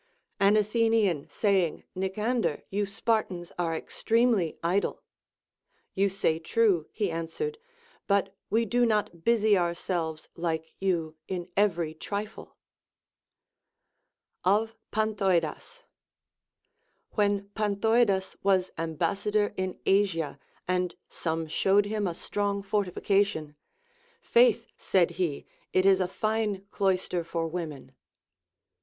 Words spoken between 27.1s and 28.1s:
for women.